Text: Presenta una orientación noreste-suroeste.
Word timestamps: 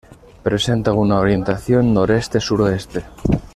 Presenta 0.41 0.93
una 0.93 1.19
orientación 1.19 1.93
noreste-suroeste. 1.93 3.03